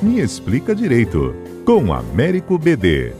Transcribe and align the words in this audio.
Me 0.00 0.20
Explica 0.20 0.76
Direito, 0.76 1.34
com 1.66 1.92
Américo 1.92 2.56
BD. 2.56 3.12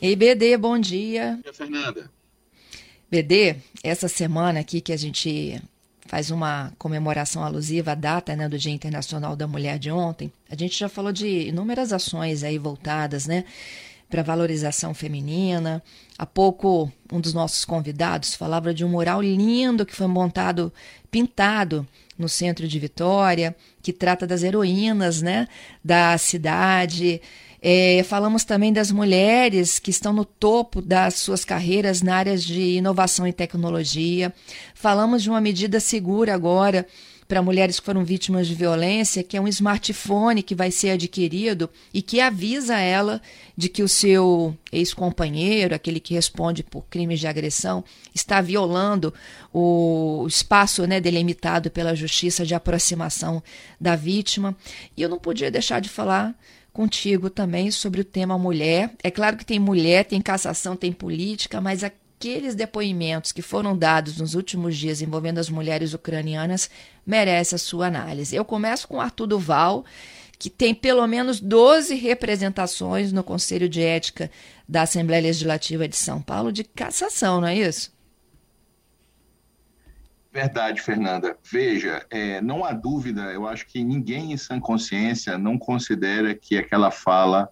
Ei, 0.00 0.16
BD, 0.16 0.56
bom 0.56 0.78
dia. 0.78 1.32
Bom 1.36 1.42
dia, 1.42 1.52
Fernanda. 1.52 2.10
BD, 3.10 3.56
essa 3.82 4.08
semana 4.08 4.60
aqui 4.60 4.80
que 4.80 4.94
a 4.94 4.96
gente 4.96 5.60
faz 6.06 6.30
uma 6.30 6.72
comemoração 6.78 7.44
alusiva 7.44 7.92
à 7.92 7.94
data 7.94 8.34
né, 8.34 8.48
do 8.48 8.58
Dia 8.58 8.72
Internacional 8.72 9.36
da 9.36 9.46
Mulher 9.46 9.78
de 9.78 9.90
ontem, 9.90 10.32
a 10.48 10.56
gente 10.56 10.78
já 10.78 10.88
falou 10.88 11.12
de 11.12 11.48
inúmeras 11.48 11.92
ações 11.92 12.42
aí 12.42 12.56
voltadas, 12.56 13.26
né? 13.26 13.44
Para 14.10 14.22
valorização 14.22 14.92
feminina. 14.92 15.82
Há 16.18 16.26
pouco, 16.26 16.92
um 17.10 17.20
dos 17.20 17.32
nossos 17.32 17.64
convidados 17.64 18.34
falava 18.34 18.74
de 18.74 18.84
um 18.84 18.88
mural 18.88 19.22
lindo 19.22 19.86
que 19.86 19.94
foi 19.94 20.08
montado, 20.08 20.72
pintado 21.10 21.86
no 22.18 22.28
centro 22.28 22.68
de 22.68 22.78
Vitória, 22.78 23.56
que 23.80 23.92
trata 23.92 24.26
das 24.26 24.42
heroínas 24.42 25.22
né, 25.22 25.48
da 25.82 26.18
cidade. 26.18 27.22
É, 27.62 28.02
falamos 28.02 28.44
também 28.44 28.72
das 28.72 28.90
mulheres 28.90 29.78
que 29.78 29.90
estão 29.90 30.12
no 30.12 30.24
topo 30.24 30.82
das 30.82 31.14
suas 31.14 31.44
carreiras 31.44 32.02
na 32.02 32.16
área 32.16 32.36
de 32.36 32.76
inovação 32.76 33.26
e 33.26 33.32
tecnologia. 33.32 34.32
Falamos 34.74 35.22
de 35.22 35.30
uma 35.30 35.40
medida 35.40 35.78
segura 35.78 36.34
agora 36.34 36.86
para 37.30 37.40
mulheres 37.40 37.78
que 37.78 37.86
foram 37.86 38.04
vítimas 38.04 38.48
de 38.48 38.56
violência, 38.56 39.22
que 39.22 39.36
é 39.36 39.40
um 39.40 39.46
smartphone 39.46 40.42
que 40.42 40.52
vai 40.52 40.72
ser 40.72 40.90
adquirido 40.90 41.70
e 41.94 42.02
que 42.02 42.20
avisa 42.20 42.76
ela 42.76 43.22
de 43.56 43.68
que 43.68 43.84
o 43.84 43.88
seu 43.88 44.52
ex-companheiro, 44.72 45.72
aquele 45.72 46.00
que 46.00 46.12
responde 46.12 46.64
por 46.64 46.82
crimes 46.90 47.20
de 47.20 47.28
agressão, 47.28 47.84
está 48.12 48.40
violando 48.40 49.14
o 49.54 50.26
espaço 50.26 50.84
né, 50.88 51.00
delimitado 51.00 51.70
pela 51.70 51.94
justiça 51.94 52.44
de 52.44 52.52
aproximação 52.52 53.40
da 53.80 53.94
vítima. 53.94 54.56
E 54.96 55.00
eu 55.00 55.08
não 55.08 55.20
podia 55.20 55.52
deixar 55.52 55.80
de 55.80 55.88
falar 55.88 56.34
contigo 56.72 57.30
também 57.30 57.70
sobre 57.70 58.00
o 58.00 58.04
tema 58.04 58.36
mulher. 58.36 58.90
É 59.04 59.10
claro 59.10 59.36
que 59.36 59.46
tem 59.46 59.60
mulher, 59.60 60.04
tem 60.04 60.20
cassação, 60.20 60.74
tem 60.74 60.90
política, 60.90 61.60
mas 61.60 61.84
a 61.84 61.92
aqueles 62.20 62.54
depoimentos 62.54 63.32
que 63.32 63.40
foram 63.40 63.74
dados 63.74 64.18
nos 64.18 64.34
últimos 64.34 64.76
dias 64.76 65.00
envolvendo 65.00 65.38
as 65.38 65.48
mulheres 65.48 65.94
ucranianas 65.94 66.68
merece 67.06 67.54
a 67.54 67.58
sua 67.58 67.86
análise. 67.86 68.36
Eu 68.36 68.44
começo 68.44 68.86
com 68.86 69.00
Arthur 69.00 69.26
Duval, 69.26 69.86
que 70.38 70.50
tem 70.50 70.74
pelo 70.74 71.06
menos 71.06 71.40
12 71.40 71.94
representações 71.94 73.10
no 73.10 73.24
Conselho 73.24 73.70
de 73.70 73.82
Ética 73.82 74.30
da 74.68 74.82
Assembleia 74.82 75.22
Legislativa 75.22 75.88
de 75.88 75.96
São 75.96 76.20
Paulo 76.20 76.52
de 76.52 76.62
cassação, 76.62 77.40
não 77.40 77.48
é 77.48 77.56
isso? 77.56 77.90
Verdade, 80.30 80.82
Fernanda. 80.82 81.38
Veja, 81.42 82.04
é, 82.10 82.38
não 82.42 82.66
há 82.66 82.72
dúvida, 82.72 83.32
eu 83.32 83.48
acho 83.48 83.66
que 83.66 83.82
ninguém 83.82 84.32
em 84.32 84.36
sã 84.36 84.60
consciência 84.60 85.38
não 85.38 85.56
considera 85.58 86.34
que 86.34 86.58
aquela 86.58 86.90
fala 86.90 87.48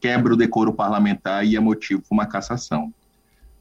quebra 0.00 0.32
o 0.32 0.36
decoro 0.36 0.72
parlamentar 0.72 1.44
e 1.44 1.56
é 1.56 1.60
motivo 1.60 2.02
para 2.02 2.14
uma 2.14 2.26
cassação. 2.26 2.94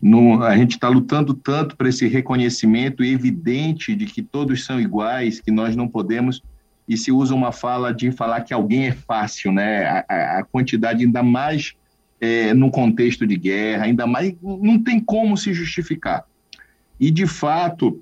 No, 0.01 0.41
a 0.43 0.57
gente 0.57 0.71
está 0.71 0.89
lutando 0.89 1.33
tanto 1.33 1.77
para 1.77 1.87
esse 1.87 2.07
reconhecimento 2.07 3.03
evidente 3.03 3.95
de 3.95 4.05
que 4.05 4.21
todos 4.21 4.65
são 4.65 4.79
iguais, 4.79 5.39
que 5.39 5.51
nós 5.51 5.75
não 5.75 5.87
podemos, 5.87 6.41
e 6.87 6.97
se 6.97 7.11
usa 7.11 7.35
uma 7.35 7.51
fala 7.51 7.93
de 7.93 8.11
falar 8.11 8.41
que 8.41 8.53
alguém 8.53 8.87
é 8.87 8.91
fácil, 8.91 9.51
né? 9.51 10.03
A, 10.09 10.39
a 10.39 10.43
quantidade, 10.43 11.05
ainda 11.05 11.21
mais 11.21 11.73
é, 12.19 12.53
no 12.53 12.71
contexto 12.71 13.27
de 13.27 13.37
guerra, 13.37 13.85
ainda 13.85 14.07
mais, 14.07 14.33
não 14.41 14.81
tem 14.81 14.99
como 14.99 15.37
se 15.37 15.53
justificar. 15.53 16.25
E, 16.99 17.11
de 17.11 17.27
fato, 17.27 18.01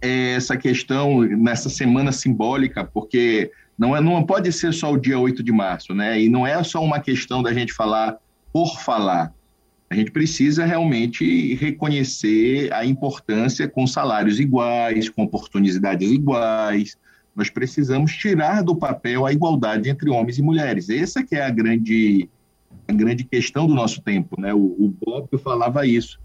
é, 0.00 0.34
essa 0.34 0.56
questão, 0.56 1.22
nessa 1.22 1.68
semana 1.68 2.12
simbólica, 2.12 2.84
porque 2.84 3.50
não, 3.76 3.96
é, 3.96 4.00
não 4.00 4.22
pode 4.22 4.52
ser 4.52 4.72
só 4.72 4.92
o 4.92 4.98
dia 4.98 5.18
8 5.18 5.42
de 5.42 5.52
março, 5.52 5.92
né? 5.94 6.20
E 6.20 6.28
não 6.28 6.46
é 6.46 6.62
só 6.62 6.82
uma 6.82 7.00
questão 7.00 7.42
da 7.42 7.52
gente 7.52 7.72
falar 7.72 8.16
por 8.52 8.80
falar 8.80 9.32
a 9.92 9.94
gente 9.94 10.10
precisa 10.10 10.64
realmente 10.64 11.54
reconhecer 11.56 12.72
a 12.72 12.82
importância 12.82 13.68
com 13.68 13.86
salários 13.86 14.40
iguais, 14.40 15.10
com 15.10 15.22
oportunidades 15.22 16.10
iguais. 16.10 16.96
Nós 17.36 17.50
precisamos 17.50 18.10
tirar 18.14 18.62
do 18.62 18.74
papel 18.74 19.26
a 19.26 19.32
igualdade 19.34 19.90
entre 19.90 20.08
homens 20.08 20.38
e 20.38 20.42
mulheres. 20.42 20.88
Essa 20.88 21.22
que 21.22 21.36
é 21.36 21.44
a 21.44 21.50
grande, 21.50 22.26
a 22.88 22.92
grande 22.94 23.22
questão 23.22 23.66
do 23.66 23.74
nosso 23.74 24.00
tempo. 24.00 24.40
Né? 24.40 24.54
O, 24.54 24.60
o 24.60 24.94
Bob 24.98 25.28
falava 25.36 25.86
isso. 25.86 26.18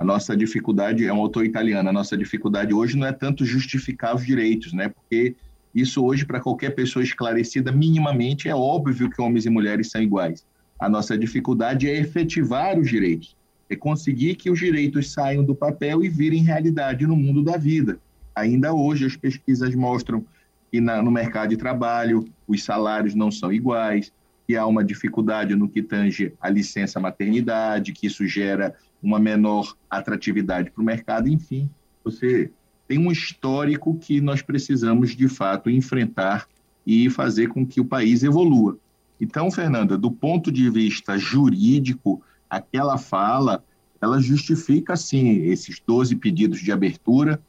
A 0.00 0.04
nossa 0.04 0.36
dificuldade, 0.36 1.06
é 1.06 1.12
um 1.12 1.20
autor 1.20 1.44
italiano, 1.44 1.88
a 1.88 1.92
nossa 1.92 2.16
dificuldade 2.16 2.74
hoje 2.74 2.98
não 2.98 3.06
é 3.06 3.12
tanto 3.12 3.44
justificar 3.44 4.16
os 4.16 4.26
direitos, 4.26 4.72
né? 4.72 4.88
porque 4.88 5.36
isso 5.72 6.04
hoje, 6.04 6.26
para 6.26 6.40
qualquer 6.40 6.70
pessoa 6.70 7.04
esclarecida 7.04 7.70
minimamente, 7.70 8.48
é 8.48 8.54
óbvio 8.54 9.08
que 9.08 9.22
homens 9.22 9.46
e 9.46 9.50
mulheres 9.50 9.92
são 9.92 10.02
iguais 10.02 10.44
a 10.82 10.88
nossa 10.88 11.16
dificuldade 11.16 11.88
é 11.88 11.96
efetivar 11.96 12.76
os 12.76 12.90
direitos, 12.90 13.36
é 13.70 13.76
conseguir 13.76 14.34
que 14.34 14.50
os 14.50 14.58
direitos 14.58 15.12
saiam 15.12 15.44
do 15.44 15.54
papel 15.54 16.02
e 16.02 16.08
virem 16.08 16.42
realidade 16.42 17.06
no 17.06 17.14
mundo 17.14 17.40
da 17.40 17.56
vida. 17.56 18.00
Ainda 18.34 18.74
hoje, 18.74 19.06
as 19.06 19.16
pesquisas 19.16 19.76
mostram 19.76 20.24
que 20.72 20.80
na, 20.80 21.00
no 21.00 21.08
mercado 21.08 21.50
de 21.50 21.56
trabalho 21.56 22.28
os 22.48 22.64
salários 22.64 23.14
não 23.14 23.30
são 23.30 23.52
iguais, 23.52 24.12
que 24.44 24.56
há 24.56 24.66
uma 24.66 24.82
dificuldade 24.82 25.54
no 25.54 25.68
que 25.68 25.84
tange 25.84 26.32
a 26.40 26.50
licença 26.50 26.98
maternidade, 26.98 27.92
que 27.92 28.08
isso 28.08 28.26
gera 28.26 28.74
uma 29.00 29.20
menor 29.20 29.76
atratividade 29.88 30.72
para 30.72 30.82
o 30.82 30.84
mercado, 30.84 31.28
enfim, 31.28 31.70
você 32.02 32.50
tem 32.88 32.98
um 32.98 33.12
histórico 33.12 33.96
que 34.00 34.20
nós 34.20 34.42
precisamos 34.42 35.14
de 35.14 35.28
fato 35.28 35.70
enfrentar 35.70 36.48
e 36.84 37.08
fazer 37.08 37.50
com 37.50 37.64
que 37.64 37.80
o 37.80 37.84
país 37.84 38.24
evolua. 38.24 38.76
Então, 39.22 39.52
Fernanda, 39.52 39.96
do 39.96 40.10
ponto 40.10 40.50
de 40.50 40.68
vista 40.68 41.16
jurídico, 41.16 42.20
aquela 42.50 42.98
fala, 42.98 43.64
ela 44.00 44.20
justifica, 44.20 44.96
sim, 44.96 45.44
esses 45.44 45.80
12 45.86 46.16
pedidos 46.16 46.58
de 46.58 46.72
abertura. 46.72 47.40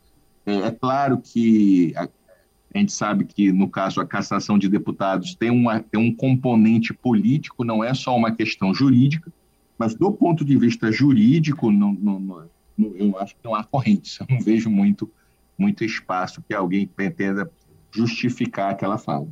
É, 0.46 0.54
é 0.54 0.72
claro 0.72 1.18
que 1.18 1.92
a, 1.96 2.04
a, 2.04 2.78
gente 2.78 2.92
sabe 2.92 3.26
que, 3.26 3.52
no 3.52 3.68
caso, 3.68 4.00
a 4.00 4.06
cassação 4.06 4.60
de 4.60 4.70
deputados 4.70 5.34
tem, 5.34 5.50
uma, 5.50 5.80
tem 5.80 6.00
um 6.00 6.16
componente 6.16 6.94
político, 6.94 7.64
não 7.64 7.84
é 7.84 7.92
só 7.96 8.16
uma 8.16 8.32
questão 8.32 8.72
jurídica, 8.72 9.34
mas 9.76 9.96
do 9.96 10.12
ponto 10.12 10.46
de 10.46 10.56
vista 10.56 10.92
jurídico, 10.92 11.72
não, 11.72 11.92
não, 11.92 12.48
eu 12.78 13.18
acho 13.18 13.34
que 13.34 13.44
não 13.44 13.56
há 13.56 13.64
correntes, 13.64 14.20
eu 14.22 14.28
não 14.30 14.40
vejo 14.40 14.70
muito, 14.70 15.12
muito 15.58 15.84
espaço 15.84 16.40
que 16.48 16.54
alguém 16.54 16.86
pretenda 16.86 17.52
justificar 17.92 18.70
aquela 18.70 19.00
fala. 19.00 19.28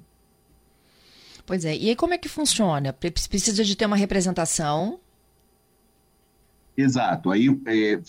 Pois 1.52 1.66
é. 1.66 1.76
E 1.76 1.90
aí 1.90 1.98
como 1.98 2.14
é 2.14 2.18
que 2.18 2.30
funciona? 2.30 2.94
Precisa 2.94 3.62
de 3.66 3.76
ter 3.76 3.86
uma 3.86 3.98
representação? 3.98 5.02
Exato. 6.78 7.30
Aí 7.30 7.50
é, 7.66 8.00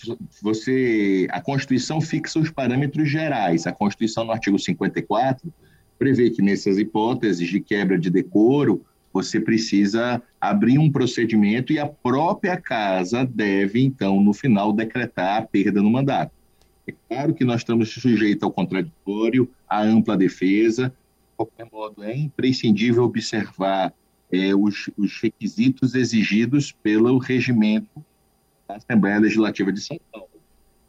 você, 0.41 1.27
a 1.29 1.41
Constituição 1.41 1.99
fixa 1.99 2.39
os 2.39 2.49
parâmetros 2.49 3.09
gerais. 3.09 3.67
A 3.67 3.73
Constituição, 3.73 4.23
no 4.23 4.31
artigo 4.31 4.57
54, 4.57 5.53
prevê 5.99 6.29
que 6.29 6.41
nessas 6.41 6.77
hipóteses 6.77 7.49
de 7.49 7.59
quebra 7.59 7.99
de 7.99 8.09
decoro, 8.09 8.81
você 9.11 9.41
precisa 9.41 10.23
abrir 10.39 10.79
um 10.79 10.89
procedimento 10.89 11.73
e 11.73 11.79
a 11.79 11.85
própria 11.85 12.55
casa 12.55 13.25
deve, 13.25 13.83
então, 13.83 14.21
no 14.21 14.31
final, 14.31 14.71
decretar 14.71 15.39
a 15.39 15.41
perda 15.41 15.81
no 15.81 15.91
mandato. 15.91 16.31
É 16.87 16.93
claro 17.09 17.33
que 17.33 17.43
nós 17.43 17.59
estamos 17.59 17.89
sujeitos 17.89 18.43
ao 18.43 18.53
contraditório, 18.53 19.49
à 19.67 19.81
ampla 19.81 20.15
defesa, 20.15 20.93
qualquer 21.35 21.67
modo, 21.71 22.03
é 22.03 22.15
imprescindível 22.15 23.03
observar 23.03 23.93
é, 24.31 24.55
os, 24.55 24.89
os, 24.97 25.19
requisitos 25.21 25.95
exigidos 25.95 26.71
pelo 26.71 27.17
regimento 27.17 28.03
da 28.67 28.75
Assembleia 28.75 29.19
Legislativa 29.19 29.71
de 29.71 29.81
São 29.81 29.99
Paulo. 30.11 30.29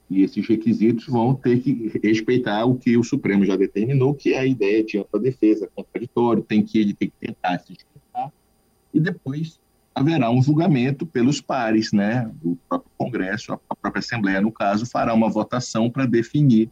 E 0.08 0.22
esses 0.22 0.46
requisitos 0.46 1.06
vão 1.06 1.34
ter 1.34 1.60
que 1.60 1.90
respeitar 2.02 2.64
o 2.64 2.76
que 2.76 2.96
o 2.96 3.04
Supremo 3.04 3.44
já 3.44 3.56
determinou, 3.56 4.14
que 4.14 4.34
é 4.34 4.38
a 4.38 4.46
ideia 4.46 4.84
de 4.84 4.98
ampla 4.98 5.18
defesa, 5.18 5.68
contraditório, 5.74 6.42
tem 6.42 6.62
que 6.62 6.78
ele 6.78 6.94
tem 6.94 7.08
que 7.08 7.26
tentar 7.26 7.58
se 7.58 7.72
explicar, 7.72 8.32
e 8.92 9.00
depois 9.00 9.58
haverá 9.94 10.30
um 10.30 10.42
julgamento 10.42 11.06
pelos 11.06 11.40
pares, 11.40 11.92
né? 11.92 12.30
O 12.42 12.56
próprio 12.68 12.90
Congresso, 12.98 13.52
a 13.52 13.76
própria 13.76 14.00
Assembleia, 14.00 14.40
no 14.40 14.50
caso, 14.50 14.86
fará 14.86 15.14
uma 15.14 15.30
votação 15.30 15.88
para 15.88 16.04
definir 16.04 16.68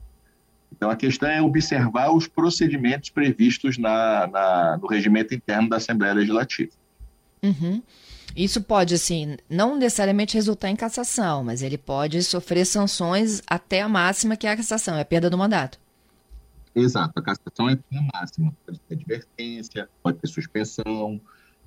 então, 0.72 0.90
a 0.90 0.96
questão 0.96 1.28
é 1.28 1.40
observar 1.40 2.10
os 2.10 2.26
procedimentos 2.26 3.10
previstos 3.10 3.76
na, 3.76 4.26
na 4.26 4.78
no 4.78 4.88
regimento 4.88 5.34
interno 5.34 5.68
da 5.68 5.76
Assembleia 5.76 6.14
Legislativa. 6.14 6.72
Uhum. 7.42 7.82
Isso 8.34 8.62
pode, 8.62 8.94
assim, 8.94 9.36
não 9.48 9.76
necessariamente 9.76 10.34
resultar 10.34 10.70
em 10.70 10.76
cassação, 10.76 11.44
mas 11.44 11.60
ele 11.60 11.76
pode 11.76 12.22
sofrer 12.22 12.64
sanções 12.64 13.42
até 13.46 13.82
a 13.82 13.88
máxima, 13.88 14.36
que 14.36 14.46
é 14.46 14.52
a 14.52 14.56
cassação, 14.56 14.96
é 14.96 15.02
a 15.02 15.04
perda 15.04 15.28
do 15.28 15.36
mandato. 15.36 15.78
Exato, 16.74 17.12
a 17.16 17.22
cassação 17.22 17.68
é 17.68 17.74
a 17.74 18.18
máxima. 18.18 18.54
Pode 18.64 18.80
ter 18.80 18.94
advertência, 18.94 19.88
pode 20.02 20.18
ter 20.18 20.26
suspensão. 20.28 21.20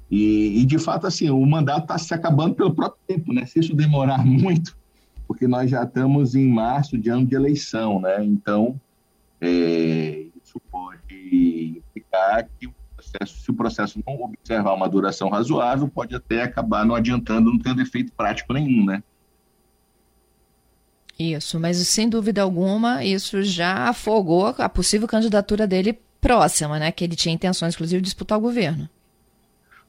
E, 0.10 0.62
e 0.62 0.66
de 0.66 0.80
fato, 0.80 1.06
assim, 1.06 1.30
o 1.30 1.46
mandato 1.46 1.84
está 1.84 1.98
se 2.00 2.14
acabando 2.14 2.56
pelo 2.56 2.74
próprio 2.74 3.00
tempo, 3.06 3.32
né? 3.32 3.46
Se 3.46 3.60
isso 3.60 3.76
demorar 3.76 4.18
muito, 4.26 4.76
porque 5.28 5.48
nós 5.48 5.70
já 5.70 5.84
estamos 5.84 6.34
em 6.34 6.48
março 6.48 6.98
de 6.98 7.10
ano 7.10 7.28
de 7.28 7.36
eleição, 7.36 8.02
né? 8.02 8.24
Então, 8.24 8.80
é, 9.42 10.26
isso 10.44 10.60
pode 10.72 11.78
implicar 11.78 12.48
que 12.60 12.68
o 12.68 12.74
processo, 12.96 13.40
se 13.40 13.52
o 13.52 13.54
processo 13.54 14.04
não 14.06 14.24
observar 14.24 14.74
uma 14.74 14.90
duração 14.90 15.30
razoável, 15.30 15.88
pode 15.88 16.16
até 16.16 16.44
acabar 16.44 16.86
não 16.86 16.96
adiantando, 16.96 17.52
não 17.52 17.60
tendo 17.60 17.82
efeito 17.82 18.12
prático 18.14 18.54
nenhum, 18.54 18.86
né? 18.86 19.04
Isso, 21.18 21.60
mas 21.60 21.78
sem 21.88 22.10
dúvida 22.10 22.42
alguma, 22.42 23.04
isso 23.04 23.42
já 23.42 23.90
afogou 23.90 24.54
a 24.58 24.68
possível 24.68 25.08
candidatura 25.08 25.66
dele 25.66 25.98
próxima, 26.20 26.78
né? 26.78 26.92
Que 26.92 27.04
ele 27.04 27.16
tinha 27.16 27.34
intenções, 27.34 27.74
inclusive, 27.74 28.02
de 28.02 28.06
disputar 28.06 28.38
o 28.38 28.42
governo. 28.42 28.90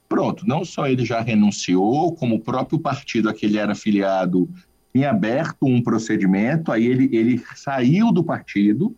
Pronto, 0.09 0.47
não 0.47 0.65
só 0.65 0.87
ele 0.87 1.05
já 1.05 1.21
renunciou, 1.21 2.15
como 2.15 2.37
o 2.37 2.41
próprio 2.41 2.79
partido 2.79 3.29
a 3.29 3.35
que 3.35 3.45
ele 3.45 3.59
era 3.59 3.73
afiliado 3.73 4.49
tinha 4.95 5.11
aberto 5.11 5.67
um 5.67 5.83
procedimento, 5.83 6.71
aí 6.71 6.87
ele, 6.87 7.15
ele 7.15 7.43
saiu 7.55 8.13
do 8.13 8.25
partido 8.25 8.97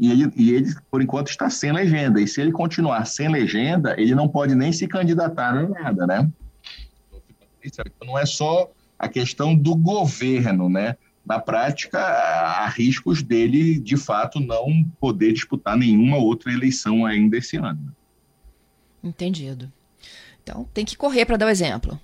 e 0.00 0.10
ele, 0.10 0.32
e 0.34 0.50
ele, 0.52 0.74
por 0.90 1.02
enquanto, 1.02 1.28
está 1.28 1.50
sem 1.50 1.70
legenda. 1.70 2.22
E 2.22 2.26
se 2.26 2.40
ele 2.40 2.50
continuar 2.50 3.04
sem 3.04 3.28
legenda, 3.28 3.94
ele 4.00 4.14
não 4.14 4.26
pode 4.26 4.54
nem 4.54 4.72
se 4.72 4.88
candidatar 4.88 5.54
a 5.54 5.68
nada, 5.68 6.06
né? 6.06 6.30
Então, 7.62 7.84
não 8.06 8.18
é 8.18 8.24
só 8.24 8.70
a 8.98 9.06
questão 9.06 9.54
do 9.54 9.76
governo, 9.76 10.70
né? 10.70 10.96
Na 11.24 11.38
prática, 11.38 11.98
há 12.00 12.66
riscos 12.68 13.22
dele, 13.22 13.78
de 13.78 13.98
fato, 13.98 14.40
não 14.40 14.82
poder 14.98 15.34
disputar 15.34 15.76
nenhuma 15.76 16.16
outra 16.16 16.50
eleição 16.50 17.04
ainda 17.04 17.36
esse 17.36 17.58
ano. 17.58 17.94
Entendido. 19.04 19.70
Então, 20.42 20.66
tem 20.72 20.86
que 20.86 20.96
correr 20.96 21.26
para 21.26 21.36
dar 21.36 21.44
o 21.44 21.50
exemplo. 21.50 22.00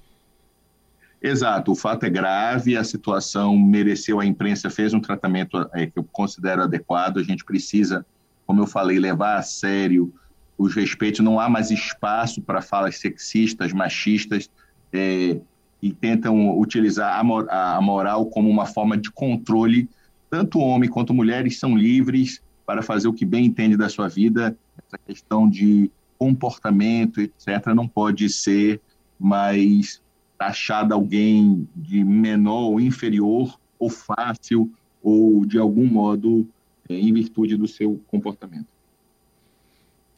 Exato, 1.22 1.72
o 1.72 1.74
fato 1.74 2.04
é 2.04 2.10
grave, 2.10 2.76
a 2.76 2.84
situação 2.84 3.56
mereceu, 3.56 4.20
a 4.20 4.26
imprensa 4.26 4.68
fez 4.68 4.92
um 4.92 5.00
tratamento 5.00 5.68
é, 5.72 5.86
que 5.86 5.98
eu 5.98 6.04
considero 6.04 6.62
adequado, 6.62 7.18
a 7.18 7.22
gente 7.22 7.44
precisa, 7.44 8.04
como 8.46 8.60
eu 8.60 8.66
falei, 8.66 8.98
levar 8.98 9.36
a 9.36 9.42
sério 9.42 10.12
os 10.58 10.74
respeitos, 10.74 11.20
não 11.20 11.38
há 11.38 11.48
mais 11.48 11.70
espaço 11.70 12.40
para 12.40 12.62
falas 12.62 12.98
sexistas, 12.98 13.72
machistas, 13.72 14.50
é, 14.92 15.38
e 15.82 15.92
tentam 15.92 16.58
utilizar 16.58 17.18
a, 17.18 17.22
mor 17.22 17.46
a 17.50 17.80
moral 17.80 18.26
como 18.26 18.48
uma 18.48 18.66
forma 18.66 18.96
de 18.96 19.10
controle, 19.10 19.88
tanto 20.30 20.58
homem 20.58 20.88
quanto 20.88 21.12
mulheres 21.14 21.58
são 21.58 21.76
livres 21.76 22.42
para 22.64 22.82
fazer 22.82 23.08
o 23.08 23.12
que 23.12 23.24
bem 23.24 23.44
entende 23.44 23.76
da 23.76 23.88
sua 23.88 24.08
vida, 24.08 24.56
essa 24.78 24.98
questão 24.98 25.48
de 25.48 25.90
comportamento, 26.18 27.20
etc., 27.20 27.66
não 27.74 27.86
pode 27.86 28.28
ser 28.28 28.80
mais 29.18 30.00
taxada 30.38 30.94
alguém 30.94 31.68
de 31.74 32.04
menor 32.04 32.70
ou 32.70 32.80
inferior, 32.80 33.58
ou 33.78 33.88
fácil, 33.90 34.72
ou 35.02 35.44
de 35.44 35.58
algum 35.58 35.86
modo 35.86 36.48
é, 36.88 36.94
em 36.94 37.12
virtude 37.12 37.56
do 37.56 37.66
seu 37.66 38.00
comportamento. 38.06 38.66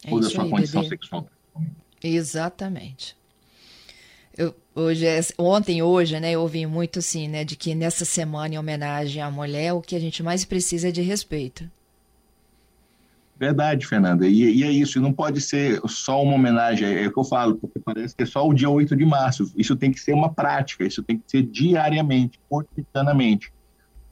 É 0.05 0.13
ou 0.13 0.21
da 0.21 0.29
sua 0.29 0.45
aí, 0.45 0.51
condição 0.51 0.83
bebê. 0.83 0.97
sexual. 0.97 1.29
Exatamente. 2.03 3.17
Eu, 4.37 4.55
hoje, 4.75 5.05
é, 5.05 5.21
ontem, 5.37 5.83
hoje, 5.83 6.21
né, 6.21 6.33
eu 6.33 6.41
ouvi 6.41 6.65
muito 6.65 7.01
assim, 7.01 7.27
né, 7.27 7.45
de 7.45 7.57
que 7.57 7.75
nessa 7.75 8.05
semana 8.05 8.55
em 8.55 8.59
homenagem 8.59 9.21
à 9.21 9.31
mulher, 9.31 9.73
o 9.73 9.83
que 9.83 9.97
a 9.97 9.99
gente 9.99 10.23
mais 10.23 10.45
precisa 10.45 10.89
é 10.89 10.93
de 10.93 11.03
respeito. 11.03 11.69
Verdade, 13.39 13.87
Fernanda. 13.87 14.27
E, 14.27 14.59
e, 14.59 14.65
é 14.65 14.71
isso, 14.71 15.01
não 15.01 15.13
pode 15.13 15.41
ser 15.41 15.81
só 15.87 16.21
uma 16.23 16.35
homenagem, 16.35 16.89
é 16.89 17.07
o 17.07 17.13
que 17.13 17.19
eu 17.19 17.25
falo, 17.25 17.55
porque 17.55 17.79
parece 17.79 18.17
que 18.17 18.25
é 18.25 18.27
só 18.27 18.47
o 18.47 18.53
dia 18.53 18.69
8 18.69 18.97
de 18.97 19.05
março. 19.05 19.53
Isso 19.57 19.77
tem 19.77 19.93
que 19.93 20.01
ser 20.01 20.13
uma 20.13 20.33
prática, 20.33 20.85
isso 20.85 21.05
tem 21.05 21.19
que 21.19 21.31
ser 21.31 21.43
diariamente, 21.43 22.41
cotidianamente. 22.49 23.53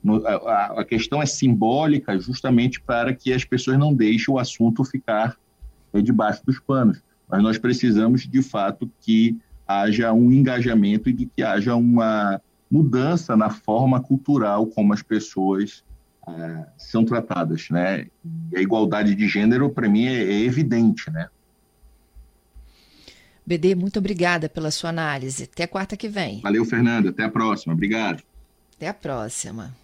No, 0.02 0.24
a, 0.24 0.80
a, 0.80 0.84
questão 0.84 1.20
é 1.20 1.26
simbólica 1.26 2.16
justamente 2.20 2.80
para 2.80 3.12
que 3.12 3.32
as 3.32 3.44
pessoas 3.44 3.76
não 3.76 3.92
deixem 3.92 4.32
o 4.32 4.38
assunto 4.38 4.84
ficar 4.84 5.36
é, 5.92 6.00
debaixo 6.00 6.46
dos 6.46 6.60
panos. 6.60 7.02
Mas 7.28 7.42
nós 7.42 7.58
precisamos, 7.58 8.28
de 8.28 8.42
fato, 8.42 8.88
que 9.00 9.36
haja 9.66 10.12
um 10.12 10.30
engajamento 10.30 11.08
e 11.08 11.12
de 11.12 11.26
que 11.26 11.42
haja 11.42 11.74
uma 11.74 12.40
mudança 12.70 13.36
na 13.36 13.50
forma 13.50 14.00
cultural 14.00 14.66
como 14.68 14.92
as 14.92 15.02
pessoas 15.02 15.84
é, 16.28 16.66
são 16.76 17.04
tratadas, 17.04 17.68
né? 17.70 18.06
E 18.52 18.56
a 18.56 18.60
igualdade 18.60 19.14
de 19.14 19.28
gênero, 19.28 19.70
para 19.70 19.88
mim, 19.88 20.06
é, 20.06 20.22
é 20.22 20.40
evidente, 20.40 21.10
né? 21.10 21.28
BD, 23.46 23.76
muito 23.76 23.98
obrigada 24.00 24.48
pela 24.48 24.72
sua 24.72 24.90
análise. 24.90 25.44
Até 25.44 25.66
quarta 25.68 25.96
que 25.96 26.08
vem. 26.08 26.40
Valeu, 26.40 26.64
Fernanda. 26.64 27.10
Até 27.10 27.22
a 27.22 27.30
próxima. 27.30 27.72
Obrigado. 27.74 28.22
Até 28.74 28.88
a 28.88 28.94
próxima. 28.94 29.76